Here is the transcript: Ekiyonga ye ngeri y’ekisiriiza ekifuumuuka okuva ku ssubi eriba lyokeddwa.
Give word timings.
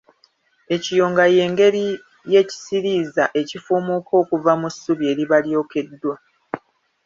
Ekiyonga 0.75 1.25
ye 1.35 1.43
ngeri 1.51 1.85
y’ekisiriiza 2.33 3.23
ekifuumuuka 3.41 4.11
okuva 4.21 4.53
ku 4.61 4.67
ssubi 4.73 5.03
eriba 5.11 5.37
lyokeddwa. 5.45 6.15